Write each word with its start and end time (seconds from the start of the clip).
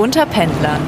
Unter 0.00 0.24
Pendlern. 0.24 0.80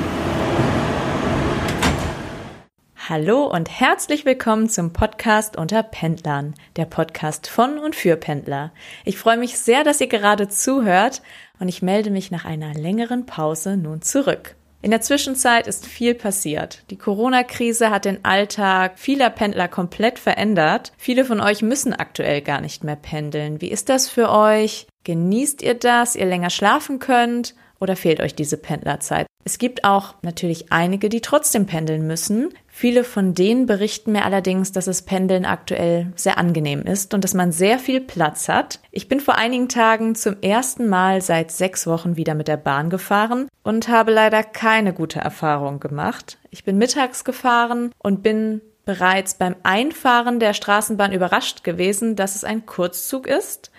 Hallo 3.11 3.45
und 3.45 3.69
herzlich 3.69 4.25
willkommen 4.25 4.71
zum 4.71 4.95
Podcast 4.95 5.59
Unter 5.59 5.83
Pendlern, 5.83 6.55
der 6.77 6.87
Podcast 6.87 7.47
von 7.47 7.79
und 7.79 7.95
für 7.95 8.17
Pendler. 8.17 8.73
Ich 9.05 9.19
freue 9.19 9.37
mich 9.37 9.59
sehr, 9.59 9.85
dass 9.85 10.01
ihr 10.01 10.07
gerade 10.07 10.49
zuhört 10.49 11.21
und 11.61 11.69
ich 11.69 11.83
melde 11.83 12.11
mich 12.11 12.31
nach 12.31 12.47
einer 12.47 12.73
längeren 12.73 13.27
Pause 13.27 13.77
nun 13.77 14.01
zurück. 14.01 14.57
In 14.81 14.91
der 14.91 15.03
Zwischenzeit 15.03 15.67
ist 15.67 15.85
viel 15.85 16.15
passiert. 16.15 16.83
Die 16.89 16.97
Corona-Krise 16.97 17.91
hat 17.91 18.07
den 18.07 18.25
Alltag 18.25 18.99
vieler 18.99 19.29
Pendler 19.29 19.69
komplett 19.69 20.19
verändert. 20.19 20.91
Viele 20.97 21.27
von 21.27 21.43
euch 21.43 21.61
müssen 21.61 21.93
aktuell 21.93 22.41
gar 22.41 22.63
nicht 22.63 22.83
mehr 22.83 22.97
pendeln. 22.97 23.61
Wie 23.61 23.71
ist 23.71 23.91
das 23.91 24.09
für 24.09 24.31
euch? 24.31 24.87
Genießt 25.05 25.61
ihr 25.61 25.75
das, 25.75 26.17
ihr 26.17 26.25
länger 26.25 26.49
schlafen 26.49 26.99
könnt? 26.99 27.55
Oder 27.83 27.97
fehlt 27.97 28.21
euch 28.21 28.37
diese 28.37 28.59
Pendlerzeit? 28.59 29.27
Es 29.45 29.59
gibt 29.59 29.83
auch 29.83 30.15
natürlich 30.23 30.71
einige, 30.71 31.09
die 31.09 31.21
trotzdem 31.21 31.67
pendeln 31.67 32.07
müssen. 32.07 32.51
Viele 32.69 33.03
von 33.03 33.35
denen 33.35 33.67
berichten 33.67 34.13
mir 34.13 34.25
allerdings, 34.25 34.71
dass 34.71 34.85
das 34.85 35.03
Pendeln 35.03 35.45
aktuell 35.45 36.13
sehr 36.15 36.39
angenehm 36.39 36.83
ist 36.83 37.13
und 37.13 37.25
dass 37.25 37.35
man 37.35 37.51
sehr 37.51 37.81
viel 37.81 38.01
Platz 38.01 38.49
hat. 38.49 38.79
Ich 38.93 39.09
bin 39.09 39.19
vor 39.19 39.35
einigen 39.35 39.69
Tagen 39.69 40.15
zum 40.15 40.37
ersten 40.43 40.89
Mal 40.89 41.23
seit 41.23 41.51
sechs 41.51 41.89
Wochen 41.89 42.15
wieder 42.15 42.37
mit 42.37 42.47
der 42.47 42.57
Bahn 42.57 42.89
gefahren 42.89 43.49
und 43.65 43.89
habe 43.89 44.13
leider 44.13 44.45
keine 44.45 44.93
gute 44.93 45.19
Erfahrung 45.19 45.81
gemacht. 45.81 46.39
Ich 46.51 46.63
bin 46.63 46.79
mittags 46.79 47.25
gefahren 47.25 47.91
und 47.99 48.23
bin 48.23 48.61
bereits 48.85 49.35
beim 49.35 49.57
Einfahren 49.65 50.39
der 50.39 50.55
Straßenbahn 50.55 51.11
überrascht 51.11 51.65
gewesen, 51.65 52.15
dass 52.15 52.37
es 52.37 52.45
ein 52.45 52.65
Kurzzug 52.65 53.27
ist. 53.27 53.73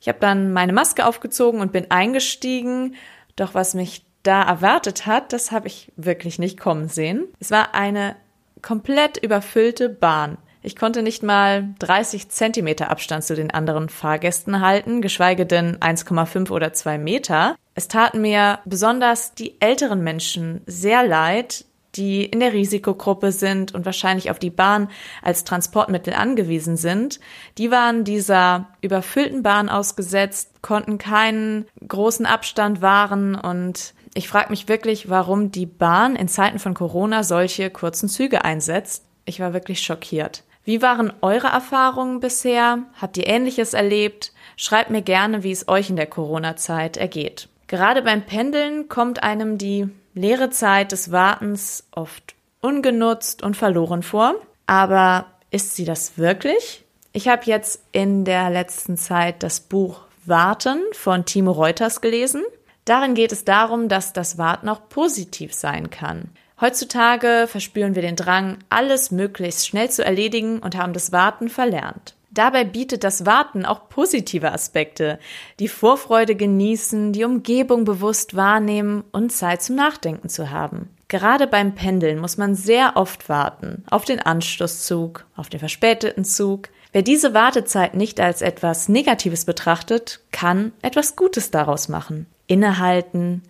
Ich 0.00 0.08
habe 0.08 0.18
dann 0.18 0.52
meine 0.52 0.72
Maske 0.72 1.06
aufgezogen 1.06 1.60
und 1.60 1.70
bin 1.70 1.92
eingestiegen 1.92 2.96
doch 3.36 3.54
was 3.54 3.74
mich 3.74 4.04
da 4.22 4.42
erwartet 4.42 5.06
hat, 5.06 5.32
das 5.32 5.52
habe 5.52 5.68
ich 5.68 5.92
wirklich 5.96 6.38
nicht 6.38 6.58
kommen 6.58 6.88
sehen. 6.88 7.26
Es 7.40 7.50
war 7.50 7.74
eine 7.74 8.16
komplett 8.62 9.18
überfüllte 9.18 9.88
Bahn. 9.88 10.38
Ich 10.62 10.76
konnte 10.76 11.02
nicht 11.02 11.22
mal 11.22 11.74
30 11.80 12.30
Zentimeter 12.30 12.90
Abstand 12.90 13.22
zu 13.22 13.34
den 13.36 13.50
anderen 13.50 13.90
Fahrgästen 13.90 14.62
halten, 14.62 15.02
geschweige 15.02 15.44
denn 15.44 15.76
1,5 15.76 16.50
oder 16.50 16.72
2 16.72 16.96
Meter. 16.96 17.56
Es 17.74 17.86
taten 17.86 18.22
mir 18.22 18.60
besonders 18.64 19.34
die 19.34 19.60
älteren 19.60 20.02
Menschen 20.02 20.62
sehr 20.64 21.06
leid, 21.06 21.66
die 21.96 22.24
in 22.24 22.40
der 22.40 22.52
Risikogruppe 22.52 23.32
sind 23.32 23.74
und 23.74 23.84
wahrscheinlich 23.84 24.30
auf 24.30 24.38
die 24.38 24.50
Bahn 24.50 24.88
als 25.22 25.44
Transportmittel 25.44 26.14
angewiesen 26.14 26.76
sind, 26.76 27.20
die 27.58 27.70
waren 27.70 28.04
dieser 28.04 28.68
überfüllten 28.80 29.42
Bahn 29.42 29.68
ausgesetzt, 29.68 30.62
konnten 30.62 30.98
keinen 30.98 31.66
großen 31.86 32.26
Abstand 32.26 32.82
wahren 32.82 33.34
und 33.34 33.94
ich 34.14 34.28
frage 34.28 34.50
mich 34.50 34.68
wirklich, 34.68 35.10
warum 35.10 35.50
die 35.50 35.66
Bahn 35.66 36.14
in 36.14 36.28
Zeiten 36.28 36.60
von 36.60 36.74
Corona 36.74 37.24
solche 37.24 37.70
kurzen 37.70 38.08
Züge 38.08 38.44
einsetzt. 38.44 39.04
Ich 39.24 39.40
war 39.40 39.52
wirklich 39.52 39.80
schockiert. 39.82 40.44
Wie 40.64 40.80
waren 40.80 41.12
eure 41.20 41.48
Erfahrungen 41.48 42.20
bisher? 42.20 42.84
Habt 43.00 43.16
ihr 43.16 43.26
Ähnliches 43.26 43.74
erlebt? 43.74 44.32
Schreibt 44.56 44.90
mir 44.90 45.02
gerne, 45.02 45.42
wie 45.42 45.50
es 45.50 45.68
euch 45.68 45.90
in 45.90 45.96
der 45.96 46.06
Corona-Zeit 46.06 46.96
ergeht. 46.96 47.48
Gerade 47.66 48.02
beim 48.02 48.22
Pendeln 48.24 48.88
kommt 48.88 49.22
einem 49.22 49.58
die 49.58 49.88
leere 50.14 50.50
Zeit 50.50 50.92
des 50.92 51.12
Wartens 51.12 51.86
oft 51.92 52.34
ungenutzt 52.60 53.42
und 53.42 53.56
verloren 53.56 54.02
vor. 54.02 54.34
Aber 54.66 55.26
ist 55.50 55.76
sie 55.76 55.84
das 55.84 56.16
wirklich? 56.16 56.84
Ich 57.12 57.28
habe 57.28 57.42
jetzt 57.44 57.82
in 57.92 58.24
der 58.24 58.50
letzten 58.50 58.96
Zeit 58.96 59.42
das 59.42 59.60
Buch 59.60 60.00
Warten 60.24 60.80
von 60.92 61.26
Timo 61.26 61.52
Reuters 61.52 62.00
gelesen. 62.00 62.42
Darin 62.84 63.14
geht 63.14 63.32
es 63.32 63.44
darum, 63.44 63.88
dass 63.88 64.12
das 64.12 64.38
Warten 64.38 64.68
auch 64.68 64.88
positiv 64.88 65.52
sein 65.52 65.90
kann. 65.90 66.30
Heutzutage 66.60 67.46
verspüren 67.48 67.94
wir 67.94 68.02
den 68.02 68.16
Drang, 68.16 68.58
alles 68.68 69.10
möglichst 69.10 69.66
schnell 69.66 69.90
zu 69.90 70.04
erledigen 70.04 70.60
und 70.60 70.76
haben 70.76 70.92
das 70.92 71.12
Warten 71.12 71.48
verlernt. 71.48 72.14
Dabei 72.34 72.64
bietet 72.64 73.04
das 73.04 73.26
Warten 73.26 73.64
auch 73.64 73.88
positive 73.88 74.50
Aspekte. 74.50 75.20
Die 75.60 75.68
Vorfreude 75.68 76.34
genießen, 76.34 77.12
die 77.12 77.22
Umgebung 77.22 77.84
bewusst 77.84 78.34
wahrnehmen 78.34 79.04
und 79.12 79.30
Zeit 79.30 79.62
zum 79.62 79.76
Nachdenken 79.76 80.28
zu 80.28 80.50
haben. 80.50 80.90
Gerade 81.06 81.46
beim 81.46 81.76
Pendeln 81.76 82.18
muss 82.18 82.36
man 82.36 82.56
sehr 82.56 82.96
oft 82.96 83.28
warten. 83.28 83.84
Auf 83.88 84.04
den 84.04 84.18
Anschlusszug, 84.18 85.26
auf 85.36 85.48
den 85.48 85.60
verspäteten 85.60 86.24
Zug. 86.24 86.70
Wer 86.90 87.02
diese 87.02 87.34
Wartezeit 87.34 87.94
nicht 87.94 88.18
als 88.18 88.42
etwas 88.42 88.88
Negatives 88.88 89.44
betrachtet, 89.44 90.20
kann 90.32 90.72
etwas 90.82 91.14
Gutes 91.14 91.52
daraus 91.52 91.88
machen. 91.88 92.26
Innehalten, 92.48 93.42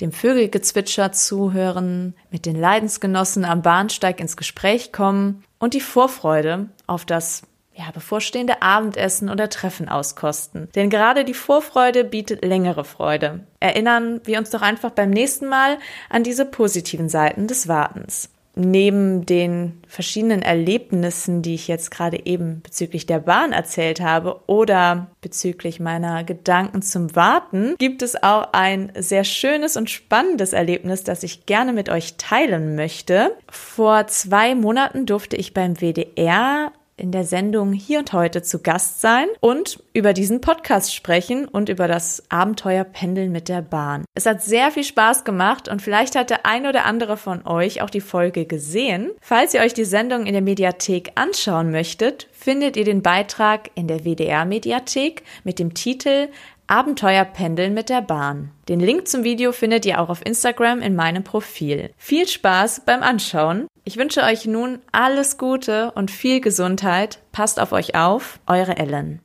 dem 0.00 0.10
Vögelgezwitscher 0.10 1.12
zuhören, 1.12 2.14
mit 2.32 2.44
den 2.44 2.56
Leidensgenossen 2.56 3.44
am 3.44 3.62
Bahnsteig 3.62 4.18
ins 4.18 4.36
Gespräch 4.36 4.90
kommen 4.90 5.44
und 5.60 5.74
die 5.74 5.80
Vorfreude 5.80 6.70
auf 6.88 7.04
das 7.04 7.42
ja, 7.82 7.90
bevorstehende 7.90 8.62
Abendessen 8.62 9.28
oder 9.28 9.48
Treffen 9.48 9.88
auskosten. 9.88 10.68
Denn 10.74 10.90
gerade 10.90 11.24
die 11.24 11.34
Vorfreude 11.34 12.04
bietet 12.04 12.44
längere 12.44 12.84
Freude. 12.84 13.40
Erinnern 13.60 14.20
wir 14.24 14.38
uns 14.38 14.50
doch 14.50 14.62
einfach 14.62 14.90
beim 14.90 15.10
nächsten 15.10 15.48
Mal 15.48 15.78
an 16.08 16.22
diese 16.22 16.44
positiven 16.44 17.08
Seiten 17.08 17.46
des 17.46 17.68
Wartens. 17.68 18.30
Neben 18.54 19.24
den 19.24 19.80
verschiedenen 19.88 20.42
Erlebnissen, 20.42 21.40
die 21.40 21.54
ich 21.54 21.68
jetzt 21.68 21.90
gerade 21.90 22.26
eben 22.26 22.60
bezüglich 22.62 23.06
der 23.06 23.20
Bahn 23.20 23.52
erzählt 23.52 24.02
habe 24.02 24.40
oder 24.46 25.06
bezüglich 25.22 25.80
meiner 25.80 26.22
Gedanken 26.22 26.82
zum 26.82 27.16
Warten, 27.16 27.76
gibt 27.78 28.02
es 28.02 28.22
auch 28.22 28.52
ein 28.52 28.92
sehr 28.94 29.24
schönes 29.24 29.78
und 29.78 29.88
spannendes 29.88 30.52
Erlebnis, 30.52 31.02
das 31.02 31.22
ich 31.22 31.46
gerne 31.46 31.72
mit 31.72 31.88
euch 31.88 32.18
teilen 32.18 32.76
möchte. 32.76 33.34
Vor 33.48 34.06
zwei 34.08 34.54
Monaten 34.54 35.06
durfte 35.06 35.36
ich 35.36 35.54
beim 35.54 35.80
WDR 35.80 36.72
in 36.96 37.12
der 37.12 37.24
Sendung 37.24 37.72
Hier 37.72 37.98
und 37.98 38.12
Heute 38.12 38.42
zu 38.42 38.62
Gast 38.62 39.00
sein 39.00 39.26
und 39.40 39.82
über 39.92 40.12
diesen 40.12 40.40
Podcast 40.40 40.94
sprechen 40.94 41.46
und 41.46 41.68
über 41.68 41.88
das 41.88 42.22
Abenteuer 42.28 42.84
Pendeln 42.84 43.32
mit 43.32 43.48
der 43.48 43.62
Bahn. 43.62 44.04
Es 44.14 44.26
hat 44.26 44.42
sehr 44.42 44.70
viel 44.70 44.84
Spaß 44.84 45.24
gemacht 45.24 45.68
und 45.68 45.82
vielleicht 45.82 46.16
hat 46.16 46.30
der 46.30 46.46
ein 46.46 46.66
oder 46.66 46.84
andere 46.84 47.16
von 47.16 47.46
euch 47.46 47.82
auch 47.82 47.90
die 47.90 48.00
Folge 48.00 48.46
gesehen. 48.46 49.10
Falls 49.20 49.54
ihr 49.54 49.60
euch 49.60 49.74
die 49.74 49.84
Sendung 49.84 50.26
in 50.26 50.32
der 50.32 50.42
Mediathek 50.42 51.12
anschauen 51.14 51.70
möchtet, 51.70 52.28
findet 52.32 52.76
ihr 52.76 52.84
den 52.84 53.02
Beitrag 53.02 53.70
in 53.74 53.88
der 53.88 54.04
WDR 54.04 54.44
Mediathek 54.44 55.22
mit 55.44 55.58
dem 55.58 55.74
Titel 55.74 56.28
Abenteuer 56.66 57.24
pendeln 57.24 57.74
mit 57.74 57.88
der 57.88 58.02
Bahn. 58.02 58.50
Den 58.68 58.80
Link 58.80 59.08
zum 59.08 59.24
Video 59.24 59.52
findet 59.52 59.84
ihr 59.84 60.00
auch 60.00 60.08
auf 60.08 60.24
Instagram 60.24 60.80
in 60.80 60.96
meinem 60.96 61.24
Profil. 61.24 61.90
Viel 61.96 62.28
Spaß 62.28 62.82
beim 62.86 63.02
Anschauen. 63.02 63.66
Ich 63.84 63.96
wünsche 63.96 64.22
euch 64.22 64.46
nun 64.46 64.78
alles 64.92 65.38
Gute 65.38 65.90
und 65.92 66.10
viel 66.10 66.40
Gesundheit. 66.40 67.20
Passt 67.32 67.60
auf 67.60 67.72
euch 67.72 67.94
auf, 67.94 68.40
eure 68.46 68.76
Ellen. 68.76 69.20